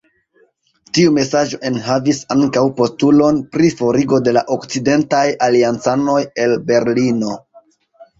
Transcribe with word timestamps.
Tiu 0.97 1.09
mesaĝo 1.15 1.57
enhavis 1.69 2.21
ankaŭ 2.35 2.63
postulon 2.79 3.41
pri 3.55 3.69
forigo 3.81 4.19
de 4.29 4.33
la 4.39 4.43
okcidentaj 4.55 5.21
aliancanoj 5.49 6.17
el 6.47 6.57
Berlino. 6.71 7.35